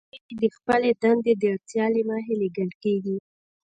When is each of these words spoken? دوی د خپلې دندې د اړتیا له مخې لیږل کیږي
دوی 0.09 0.35
د 0.41 0.43
خپلې 0.57 0.89
دندې 1.01 1.33
د 1.41 1.43
اړتیا 1.53 1.85
له 1.93 2.01
مخې 2.09 2.33
لیږل 2.41 2.71
کیږي 2.83 3.17